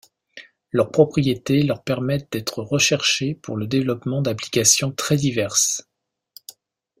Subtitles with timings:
[0.71, 5.87] Leurs propriétés leur permettent d'être recherchés pour le développement d'applications très diverses.